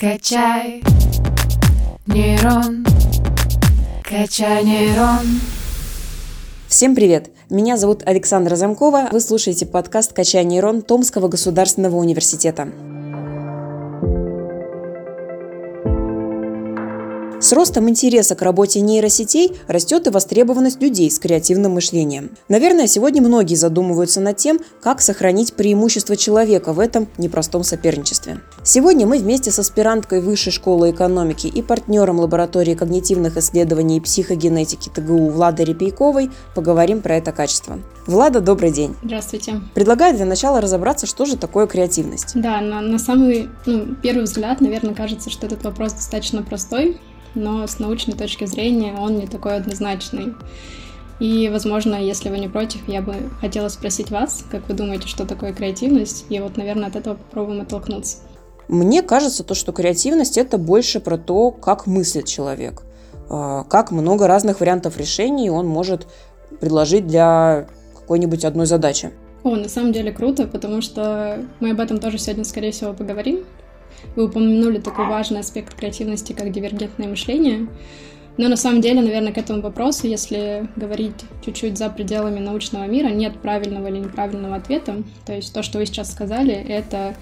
[0.00, 0.82] Качай
[2.06, 2.86] нейрон,
[4.02, 5.26] качай нейрон.
[6.68, 7.30] Всем привет!
[7.50, 9.10] Меня зовут Александра Замкова.
[9.12, 12.70] Вы слушаете подкаст «Качай нейрон» Томского государственного университета.
[17.50, 22.30] С ростом интереса к работе нейросетей растет и востребованность людей с креативным мышлением.
[22.46, 28.38] Наверное, сегодня многие задумываются над тем, как сохранить преимущество человека в этом непростом соперничестве.
[28.62, 34.88] Сегодня мы вместе с аспиранткой Высшей школы экономики и партнером лаборатории когнитивных исследований и психогенетики
[34.88, 37.80] ТГУ Владой Репейковой поговорим про это качество.
[38.06, 38.94] Влада, добрый день.
[39.02, 39.60] Здравствуйте.
[39.74, 42.30] Предлагаю для начала разобраться, что же такое креативность.
[42.36, 47.00] Да, на, на самый ну, первый взгляд, наверное, кажется, что этот вопрос достаточно простой,
[47.34, 50.34] но с научной точки зрения он не такой однозначный.
[51.20, 55.26] И, возможно, если вы не против, я бы хотела спросить вас, как вы думаете, что
[55.26, 58.18] такое креативность, и вот, наверное, от этого попробуем оттолкнуться.
[58.68, 62.82] Мне кажется, то, что креативность– это больше про то, как мыслит человек,
[63.28, 66.06] а, как много разных вариантов решений он может
[66.60, 69.10] предложить для какой-нибудь одной задачи.
[69.42, 73.44] О, на самом деле круто, потому что мы об этом тоже сегодня, скорее всего, поговорим.
[74.16, 77.68] Вы упомянули такой важный аспект креативности, как дивергентное мышление.
[78.36, 83.08] Но на самом деле, наверное, к этому вопросу, если говорить чуть-чуть за пределами научного мира,
[83.08, 85.02] нет правильного или неправильного ответа.
[85.26, 87.14] То есть то, что вы сейчас сказали, это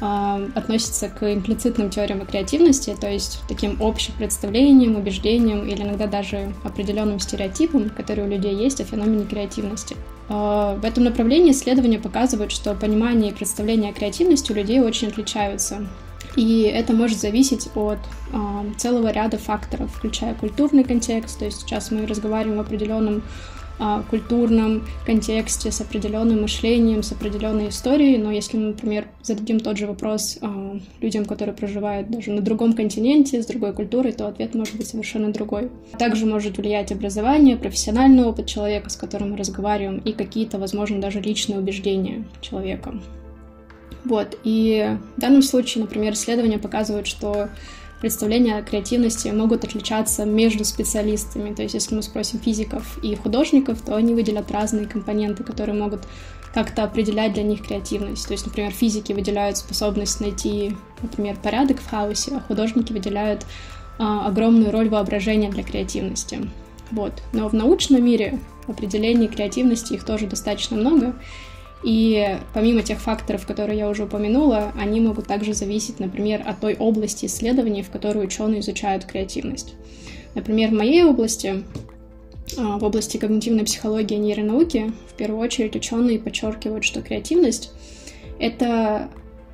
[0.00, 6.08] э, относится к имплицитным теориям о креативности, то есть таким общим представлениям, убеждениям или иногда
[6.08, 9.94] даже определенным стереотипам, которые у людей есть о феномене креативности.
[10.28, 15.08] Э, в этом направлении исследования показывают, что понимание и представление о креативности у людей очень
[15.08, 15.86] отличаются.
[16.36, 17.98] И это может зависеть от
[18.32, 18.36] э,
[18.76, 21.38] целого ряда факторов, включая культурный контекст.
[21.38, 23.22] То есть сейчас мы разговариваем в определенном
[23.78, 28.18] э, культурном контексте, с определенным мышлением, с определенной историей.
[28.18, 32.74] Но если мы, например, зададим тот же вопрос э, людям, которые проживают даже на другом
[32.74, 35.70] континенте, с другой культурой, то ответ может быть совершенно другой.
[35.98, 41.22] Также может влиять образование, профессиональный опыт человека, с которым мы разговариваем, и какие-то, возможно, даже
[41.22, 42.94] личные убеждения человека.
[44.06, 47.48] Вот, и в данном случае, например, исследования показывают, что
[48.00, 51.52] представления о креативности могут отличаться между специалистами.
[51.54, 56.02] То есть, если мы спросим физиков и художников, то они выделят разные компоненты, которые могут
[56.54, 58.26] как-то определять для них креативность.
[58.26, 63.44] То есть, например, физики выделяют способность найти, например, порядок в хаосе, а художники выделяют
[63.98, 66.48] а, огромную роль воображения для креативности.
[66.92, 67.12] Вот.
[67.32, 68.38] Но в научном мире
[68.68, 71.14] определений креативности их тоже достаточно много.
[71.82, 76.74] И помимо тех факторов, которые я уже упомянула, они могут также зависеть, например, от той
[76.74, 79.74] области исследований, в которой ученые изучают креативность.
[80.34, 81.62] Например, в моей области,
[82.58, 87.72] а, в области когнитивной психологии и нейронауки, в первую очередь ученые подчеркивают, что креативность—
[88.38, 89.08] это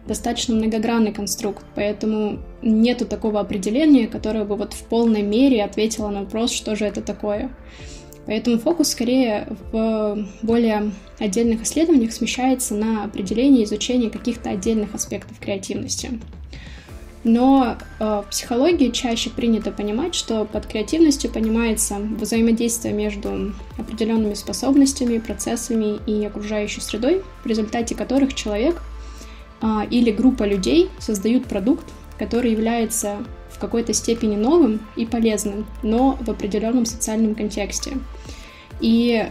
[0.06, 6.20] достаточно многогранный конструкт, поэтому нету такого определения, которое бы вот в полной мере ответило на
[6.22, 7.50] вопрос, что же это такое.
[8.26, 15.38] Поэтому фокус скорее в более отдельных исследованиях смещается на определение и изучение каких-то отдельных аспектов
[15.40, 16.20] креативности.
[17.24, 25.18] Но э, в психологии чаще принято понимать, что под креативностью понимается взаимодействие между определенными способностями,
[25.18, 28.82] процессами и окружающей средой, в результате которых человек
[29.60, 31.84] э, или группа людей создают продукт,
[32.18, 33.18] который является
[33.62, 37.92] какой-то степени новым и полезным, но в определенном социальном контексте.
[38.80, 39.24] И,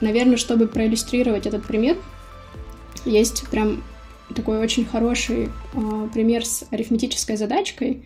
[0.00, 1.98] наверное, чтобы проиллюстрировать этот пример,
[3.04, 3.82] есть прям
[4.34, 8.04] такой очень хороший э, пример с арифметической задачкой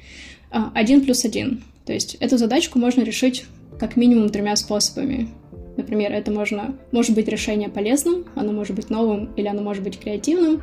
[0.50, 1.62] э, 1 плюс 1.
[1.84, 3.44] То есть эту задачку можно решить
[3.78, 5.28] как минимум тремя способами.
[5.76, 10.00] Например, это можно, может быть решение полезным, оно может быть новым или оно может быть
[10.00, 10.62] креативным.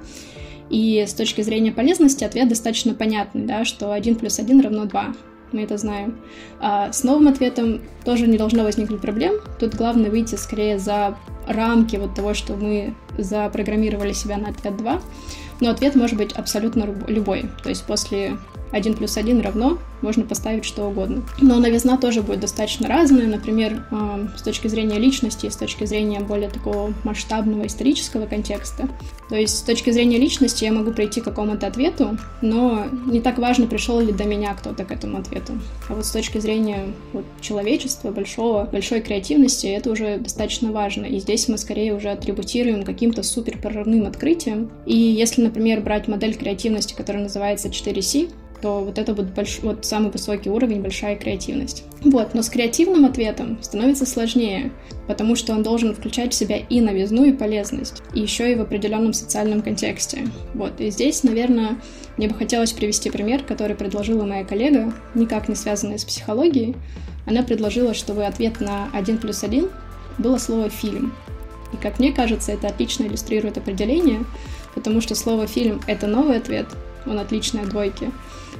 [0.73, 5.13] И с точки зрения полезности ответ достаточно понятный, да, что 1 плюс 1 равно 2.
[5.51, 6.17] Мы это знаем.
[6.59, 9.35] А с новым ответом тоже не должно возникнуть проблем.
[9.59, 11.15] Тут главное выйти скорее за
[11.47, 15.01] рамки вот того, что мы запрограммировали себя на ответ 2.
[15.59, 17.45] Но ответ может быть абсолютно любой.
[17.61, 18.37] То есть после
[18.73, 21.23] 1 плюс 1 равно, можно поставить что угодно.
[21.39, 26.19] Но новизна тоже будет достаточно разная, например, э, с точки зрения личности, с точки зрения
[26.19, 28.89] более такого масштабного исторического контекста.
[29.29, 33.37] То есть с точки зрения личности я могу прийти к какому-то ответу, но не так
[33.37, 35.53] важно, пришел ли до меня кто-то к этому ответу.
[35.87, 41.05] А вот с точки зрения вот, человечества, большого, большой креативности, это уже достаточно важно.
[41.05, 44.71] И здесь мы скорее уже атрибутируем каким-то супер прорывным открытием.
[44.85, 48.31] И если, например, брать модель креативности, которая называется 4C,
[48.63, 49.59] то вот это будет больш...
[49.61, 51.83] вот самый высокий уровень, большая креативность.
[52.01, 54.71] Вот, но с креативным ответом становится сложнее,
[55.05, 58.61] потому что он должен включать в себя и новизну, и полезность, и еще и в
[58.61, 60.25] определенном социальном контексте.
[60.53, 61.75] Вот, и здесь, наверное,
[62.15, 66.73] мне бы хотелось привести пример, который предложила моя коллега, никак не связанный с психологией.
[67.25, 69.67] Она предложила, чтобы ответ на 1 плюс 1
[70.19, 71.13] было слово «фильм».
[71.73, 74.23] И, как мне кажется, это отлично иллюстрирует определение,
[74.73, 76.67] потому что слово «фильм»— это новый ответ,
[77.05, 78.09] он отличный от двойки,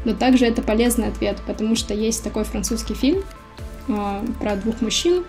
[0.05, 3.23] но также это полезный ответ, потому что есть такой французский фильм
[3.87, 5.23] э, про двух мужчин,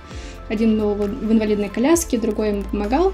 [0.48, 3.12] один был в инвалидной коляске, другой ему помогал,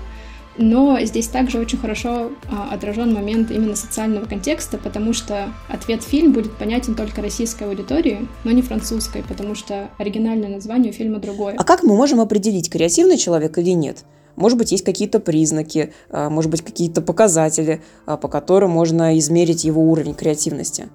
[0.58, 6.32] но здесь также очень хорошо а, отражен момент именно социального контекста, потому что ответ фильм
[6.32, 11.54] будет понятен только российской аудитории, но не французской, потому что оригинальное название у фильма другое.
[11.56, 14.04] А как мы можем определить, креативный человек или нет?
[14.36, 19.82] Может быть, есть какие-то признаки, а, может быть, какие-то показатели, по которым можно измерить его
[19.82, 20.88] уровень креативности?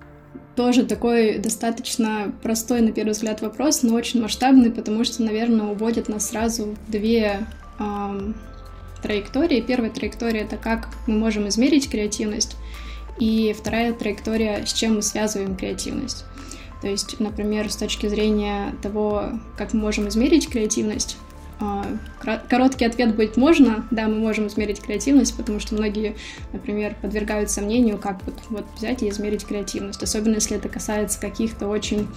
[0.56, 6.08] Тоже такой достаточно простой, на первый взгляд, вопрос, но очень масштабный, потому что, наверное, уводит
[6.08, 7.46] нас сразу в две
[7.78, 8.36] эм,
[9.02, 9.60] траектории.
[9.60, 12.56] Первая траектория— это как мы можем измерить креативность,
[13.20, 16.24] и вторая траектория— с чем мы связываем креативность.
[16.82, 21.18] То есть, например, с точки зрения того, как мы можем измерить креативность,
[22.50, 26.16] Короткий ответ будет можно, да, мы можем измерить креативность, потому что многие,
[26.52, 31.68] например, подвергают сомнению, как вот, вот взять и измерить креативность, особенно если это касается каких-то
[31.68, 32.08] очень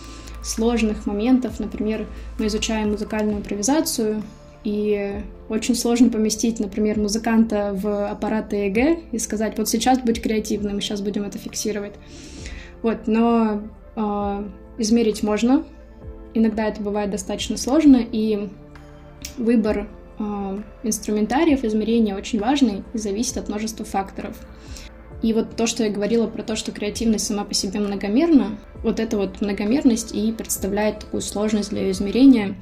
[0.43, 2.07] сложных моментов, например,
[2.39, 4.23] мы изучаем музыкальную импровизацию,
[4.65, 10.75] и очень сложно поместить, например, музыканта в аппарат ЭЭГ и сказать, вот сейчас будь креативным,
[10.75, 11.95] мы сейчас будем это фиксировать.
[12.83, 13.63] Вот, но
[13.97, 14.45] э,
[14.79, 15.65] измерить можно.
[16.35, 18.49] Иногда это бывает достаточно сложно, и
[19.37, 19.89] выбор
[20.19, 24.37] э, инструментариев измерения очень важный и зависит от множества факторов.
[25.23, 29.01] И вот то, что я говорила про то, что креативность сама по себе многомерна, вот
[29.01, 32.55] эта вот многомерность и представляет такую сложность для ее измерения.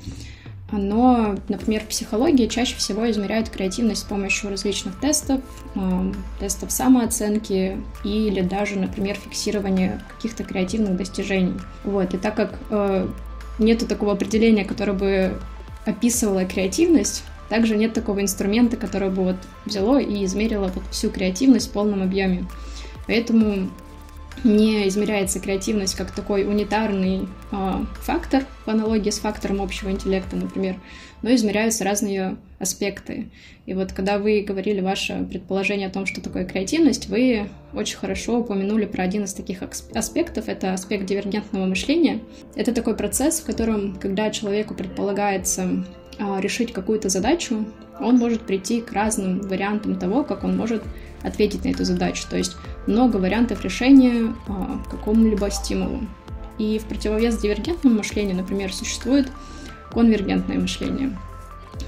[0.72, 5.40] Оно, например, в психологии чаще всего измеряют креативность с помощью различных тестов,
[5.76, 11.54] э, тестов самооценки или даже, например, фиксирования каких-то креативных достижений.
[11.84, 12.14] Вот.
[12.14, 13.08] И так как э,
[13.60, 15.38] нету такого определения, которое бы
[15.86, 21.68] описывала креативность, также нет такого инструмента, которое бы вот взяло и измерило вот всю креативность
[21.68, 22.44] в полном объеме.
[23.06, 23.70] Поэтому
[24.44, 27.72] не измеряется креативность как такой унитарный э,
[28.02, 30.76] фактор, по аналогии с фактором общего интеллекта, например,
[31.22, 33.30] но измеряются разные аспекты.
[33.64, 38.38] И вот когда вы говорили ваше предположение о том, что такое креативность, вы очень хорошо
[38.38, 39.62] упомянули про один из таких
[39.94, 42.20] аспектов, это аспект дивергентного мышления.
[42.54, 45.84] Это такой процесс, в котором, когда человеку предполагается
[46.18, 47.64] э, решить какую-то задачу,
[47.98, 50.82] он может прийти к разным вариантам того, как он может
[51.22, 52.24] ответить на эту задачу.
[52.28, 52.56] То есть
[52.86, 56.00] много вариантов решения а, какому-либо стимулу.
[56.58, 59.30] И в противовес дивергентному мышлению, например, существует
[59.92, 61.16] конвергентное мышление.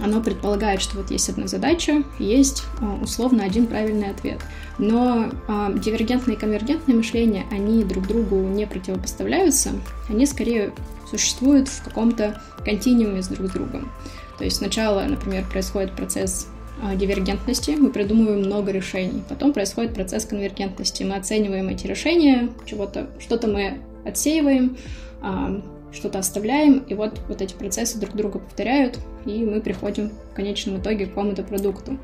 [0.02, 4.38] Оно предполагает, что вот есть одна задача, есть а, условно один правильный ответ.
[4.78, 9.70] Но а, дивергентное и конвергентное мышление, они друг другу не противопоставляются,
[10.08, 10.72] они скорее
[11.10, 13.90] существуют в каком-то континууме с друг с другом.
[14.36, 16.48] То есть сначала, например, происходит процесс
[16.96, 19.22] дивергентности, мы придумываем много решений.
[19.28, 21.02] Потом происходит процесс конвергентности.
[21.02, 24.76] Мы оцениваем эти решения, чего-то, что-то мы отсеиваем,
[25.20, 25.60] а,
[25.92, 30.80] что-то оставляем, и вот, вот эти процессы друг друга повторяют, и мы приходим в конечном
[30.80, 31.98] итоге к какому-то продукту.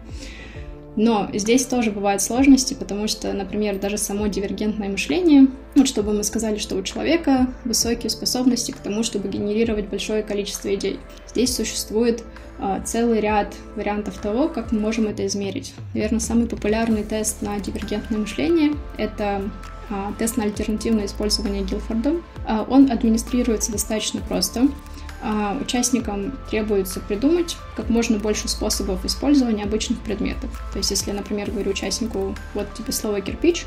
[0.97, 6.23] Но здесь тоже бывают сложности, потому что, например, даже само дивергентное мышление, вот чтобы мы
[6.23, 11.01] сказали, что у человека высокие способности к тому, чтобы генерировать большое количество идей.
[11.29, 12.23] Здесь существует
[12.85, 15.75] целый ряд вариантов того, как мы можем это измерить.
[15.93, 19.43] Наверное, самый популярный тест на дивергентное мышление— это
[19.91, 22.23] а, тест на альтернативное использование Гилфордом.
[22.47, 24.69] А, он администрируется достаточно просто.
[25.23, 30.51] А, участникам требуется придумать как можно больше способов использования обычных предметов.
[30.73, 33.67] То есть, если например, говорю участнику, вот тебе слово кирпич,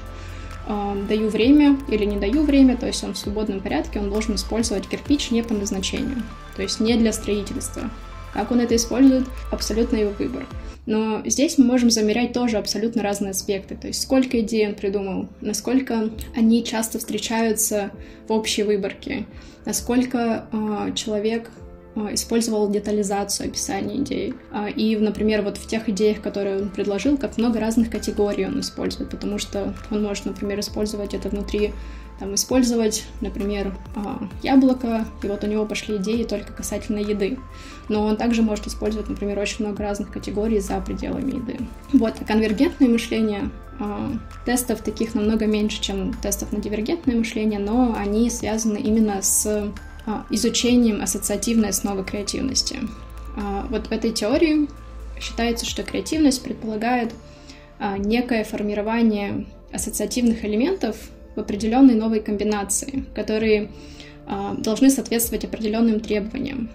[0.67, 4.35] а, даю время или не даю время, то есть он в свободном порядке, он должен
[4.35, 6.23] использовать кирпич не по назначению,
[6.55, 7.89] то есть не для строительства.
[8.37, 10.45] Как он это использует, абсолютно его выбор.
[10.85, 13.75] Но здесь мы можем замерять тоже абсолютно разные аспекты.
[13.75, 17.89] То есть сколько идей он придумал, насколько они часто встречаются
[18.27, 19.25] в общей выборке,
[19.65, 21.49] насколько э, человек
[22.13, 24.33] использовал детализацию описания идей.
[24.51, 28.59] А, и, например, вот в тех идеях, которые он предложил, как много разных категорий он
[28.59, 31.73] использует, потому что он может, например, использовать это внутри
[32.19, 37.37] там, использовать, например, а, яблоко, и вот у него пошли идеи только касательно еды.
[37.89, 41.57] Но он также может использовать, например, очень много разных категорий за пределами еды.
[41.93, 43.51] Вот, а конвергентное мышление
[44.45, 49.71] тестов таких намного меньше, чем тестов на дивергентное мышление, но они связаны именно с
[50.29, 52.79] изучением ассоциативной основы креативности.
[53.69, 54.67] Вот в этой теории
[55.19, 57.13] считается, что креативность предполагает
[57.97, 60.95] некое формирование ассоциативных элементов
[61.35, 63.69] в определенной новой комбинации, которые
[64.57, 66.69] должны соответствовать определенным требованиям.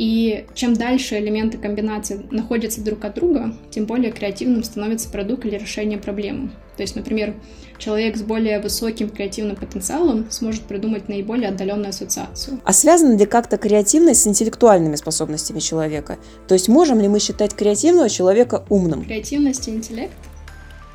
[0.00, 5.58] И чем дальше элементы комбинации находятся друг от друга, тем более креативным становится продукт или
[5.58, 6.52] решение проблемы.
[6.78, 7.34] То есть, например,
[7.76, 12.62] человек с более высоким креативным потенциалом сможет придумать наиболее отдаленную ассоциацию.
[12.64, 16.16] А связана ли как-то креативность с интеллектуальными способностями человека?
[16.48, 19.04] То есть можем ли мы считать креативного человека умным?
[19.04, 20.14] Креативность и интеллект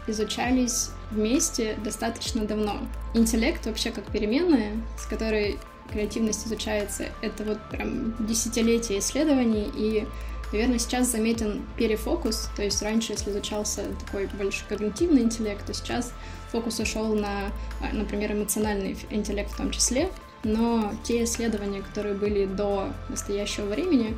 [0.07, 2.79] изучались вместе достаточно давно.
[3.13, 5.57] Интеллект вообще как переменная, с которой
[5.91, 10.05] креативность изучается, это вот прям десятилетия исследований, и,
[10.51, 16.13] наверное, сейчас заметен перефокус, то есть раньше, если изучался такой больше когнитивный интеллект, то сейчас
[16.51, 17.51] фокус ушел на,
[17.93, 20.09] например, эмоциональный интеллект в том числе,
[20.43, 24.15] но те исследования, которые были до настоящего времени,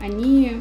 [0.00, 0.60] они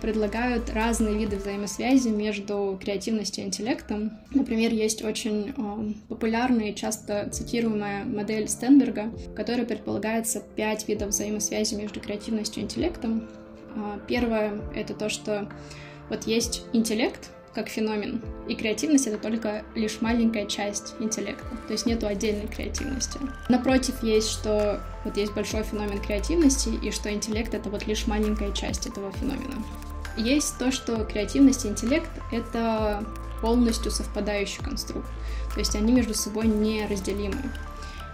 [0.00, 4.12] предлагают разные виды взаимосвязи между креативностью и интеллектом.
[4.30, 11.08] Например, есть очень э, популярная и часто цитируемая модель Стенберга, в которой предполагается пять видов
[11.08, 13.28] взаимосвязи между креативностью и интеллектом.
[13.74, 15.48] Э, первое— это то, что
[16.08, 18.20] вот есть интеллект, как феномен.
[18.48, 23.18] И креативность— это только лишь маленькая часть интеллекта, то есть нету отдельной креативности.
[23.48, 28.52] Напротив, есть, что вот есть большой феномен креативности, и что интеллект— это вот лишь маленькая
[28.52, 29.64] часть этого феномена.
[30.18, 33.02] Есть то, что креативность и интеллект— это
[33.40, 35.08] полностью совпадающий конструкт,
[35.54, 37.38] то есть они между собой неразделимы.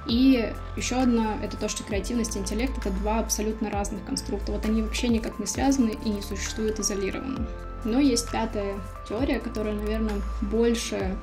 [0.06, 4.52] И еще одно— это то, что креативность и интеллект— это два абсолютно разных конструкта.
[4.52, 7.48] Вот они вообще никак не связаны и не существуют изолированно.
[7.84, 8.74] Но есть пятая
[9.08, 11.16] теория, которая, наверное, больше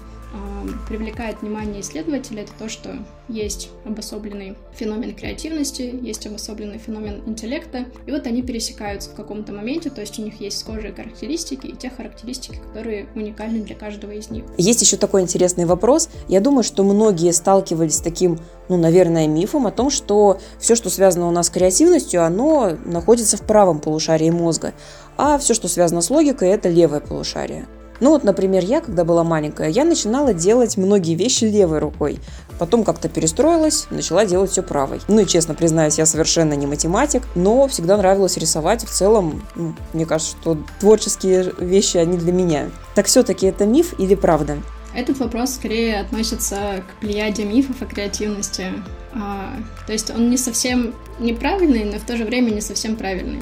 [0.88, 3.00] привлекает внимание исследователя, это то, что
[3.30, 9.90] есть обособленный феномен креативности, есть обособленный феномен интеллекта, и вот они пересекаются в каком-то моменте,
[9.90, 14.30] то есть у них есть схожие характеристики и те характеристики, которые уникальны для каждого из
[14.30, 14.44] них.
[14.58, 16.10] Есть еще такой интересный вопрос.
[16.28, 18.38] Я думаю, что многие сталкивались с таким,
[18.68, 23.36] ну, наверное, мифом о том, что все, что связано у нас с креативностью, оно находится
[23.38, 24.74] в правом полушарии мозга,
[25.20, 27.68] а все, что связано с логикой, это левое полушарие.
[28.00, 32.20] Ну вот, например, я, когда была маленькая, я начинала делать многие вещи левой рукой.
[32.58, 35.02] Потом как-то перестроилась, начала делать все правой.
[35.10, 38.86] Ну и честно признаюсь, я совершенно не математик, но всегда нравилось рисовать.
[38.86, 42.70] В целом, ну, мне кажется, что творческие вещи, они для меня.
[42.96, 44.58] Так все-таки это миф или правда?
[44.96, 48.68] Этот вопрос скорее относится к плеяде мифов о креативности.
[49.14, 53.42] А, то есть он не совсем неправильный, но в то же время не совсем правильный.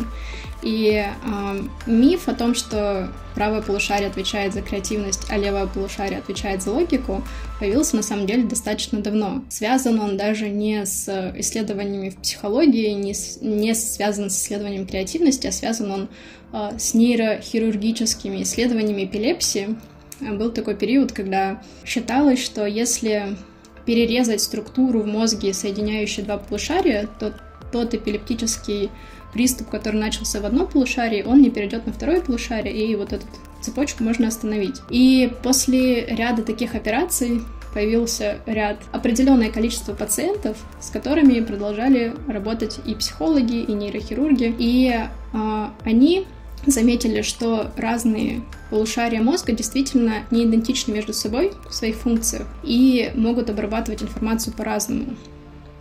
[0.63, 6.63] И э, миф о том, что правое полушарие отвечает за креативность, а левое полушарие отвечает
[6.63, 7.23] за логику,
[7.59, 9.43] появился на самом деле достаточно давно.
[9.49, 15.45] Связан он даже не с исследованиями в психологии, не, с, не связан с исследованием креативности,
[15.45, 16.09] а связан он
[16.53, 19.75] э, с нейрохирургическими исследованиями эпилепсии.
[20.19, 23.37] Был такой период, когда считалось, что если
[23.85, 27.33] перерезать структуру в мозге, соединяющую два полушария, то
[27.71, 28.89] тот эпилептический
[29.33, 33.25] приступ, который начался в одном полушарии, он не перейдет на второе полушарие, и вот эту
[33.61, 34.77] цепочку можно остановить.
[34.89, 37.41] И после ряда таких операций
[37.73, 44.93] появился ряд определенное количество пациентов, с которыми продолжали работать и психологи, и нейрохирурги, и
[45.33, 46.25] э, они
[46.65, 53.49] заметили, что разные полушария мозга действительно не идентичны между собой в своих функциях и могут
[53.49, 55.15] обрабатывать информацию по-разному.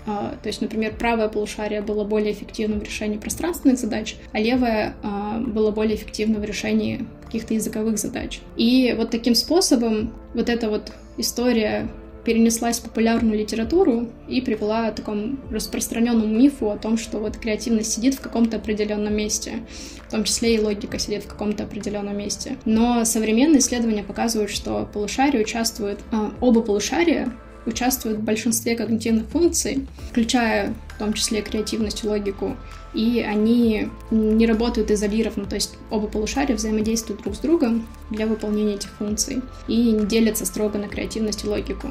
[0.07, 4.95] А, то есть, например, правое полушарие было более эффективным в решении пространственных задач, а левое
[5.03, 8.41] а, было более эффективным в решении каких-то языковых задач.
[8.57, 11.89] И вот таким способом вот эта вот история
[12.27, 17.93] перенеслась в популярную литературу и привела к такому распространенному мифу о том, что вот креативность
[17.93, 19.65] сидит в каком-то определенном месте,
[20.09, 22.57] в том числе и логика сидит в каком-то определенном месте.
[22.65, 27.33] Но современные исследования показывают, что полушария участвуют, а, оба полушария
[27.67, 32.57] участвуют в большинстве когнитивных функций, включая в том числе креативность и логику,
[32.95, 38.75] и они не работают изолированно, то есть оба полушария взаимодействуют друг с другом для выполнения
[38.75, 41.89] этих функций и не делятся строго на креативность и логику.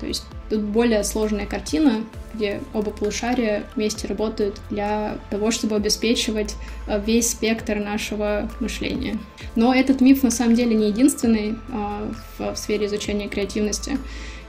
[0.00, 6.54] То есть тут более сложная картина, где оба полушария вместе работают для того, чтобы обеспечивать
[6.86, 9.18] э, весь спектр нашего мышления.
[9.54, 13.98] Но этот миф на самом деле не единственный а, в, сфере изучения креативности.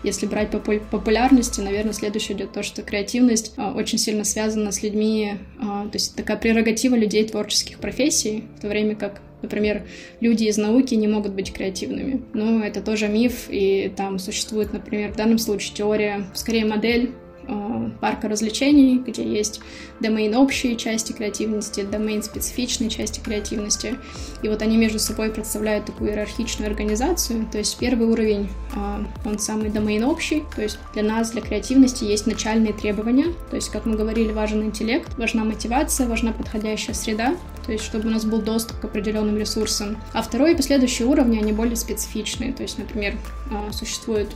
[0.03, 4.83] Если брать по популярности, наверное, следующее идет то, что креативность а, очень сильно связана с
[4.83, 9.83] людьми, а, то есть такая прерогатива людей творческих профессий, в то время как Например,
[10.19, 12.21] люди из науки не могут быть креативными.
[12.33, 17.11] Но это тоже миф, и там существует, например, в данном случае теория, скорее модель
[17.47, 19.61] Э, парка развлечений, где есть
[20.01, 23.95] домен общие части креативности, домен специфичные части креативности.
[24.41, 27.47] И вот они между собой представляют такую иерархичную организацию.
[27.51, 32.03] То есть первый уровень, э, он самый домен общий, то есть для нас, для креативности
[32.03, 33.33] есть начальные требования.
[33.49, 37.35] То есть, как мы говорили, важен интеллект, важна мотивация, важна подходящая среда,
[37.65, 39.97] то есть чтобы у нас был доступ к определенным ресурсам.
[40.13, 42.51] А второй и последующие уровни, они более специфичные.
[42.51, 43.15] То есть, например,
[43.51, 44.35] э, существуют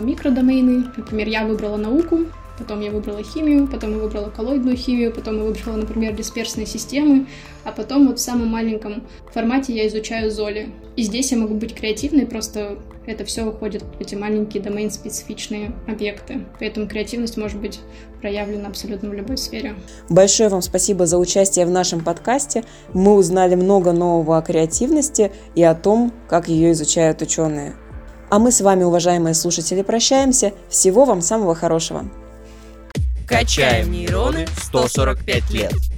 [0.00, 0.90] микродомены.
[0.96, 2.26] Например, я выбрала науку,
[2.58, 7.26] потом я выбрала химию, потом я выбрала коллоидную химию, потом я выбрала, например, дисперсные системы,
[7.64, 10.70] а потом вот в самом маленьком формате я изучаю золи.
[10.96, 16.44] И здесь я могу быть креативной, просто это все уходит в эти маленькие домен-специфичные объекты.
[16.58, 17.80] Поэтому креативность может быть
[18.20, 19.76] проявлена абсолютно в любой сфере.
[20.10, 22.64] Большое вам спасибо за участие в нашем подкасте.
[22.92, 27.76] Мы узнали много нового о креативности и о том, как ее изучают ученые.
[28.30, 30.52] А мы с вами, уважаемые слушатели, прощаемся.
[30.68, 32.04] Всего вам самого хорошего.
[33.28, 35.97] Качаем нейроны 145 лет.